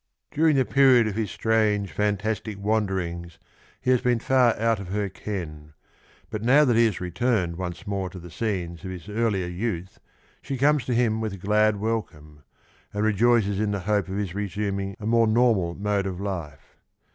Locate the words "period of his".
0.65-1.29